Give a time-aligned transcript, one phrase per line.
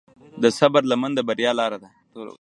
[0.41, 1.89] د صبر لمن د بریا لاره ده.